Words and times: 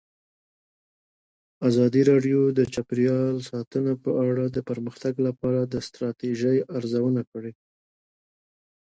ازادي 1.69 2.01
راډیو 2.11 2.39
د 2.57 2.59
چاپیریال 2.73 3.35
ساتنه 3.49 3.93
په 4.03 4.11
اړه 4.27 4.45
د 4.55 4.57
پرمختګ 4.69 5.13
لپاره 5.27 5.61
د 5.73 5.75
ستراتیژۍ 5.87 6.57
ارزونه 6.77 7.21
کړې. 7.31 7.51